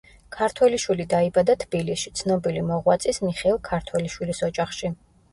ქართველიშვილი 0.35 1.03
დაიბადა 1.09 1.55
თბილისში, 1.63 2.11
ცნობილი 2.21 2.63
მოღვაწის 2.69 3.19
მიხეილ 3.25 3.59
ქართველიშვილის 3.69 4.41
ოჯახში. 4.49 4.91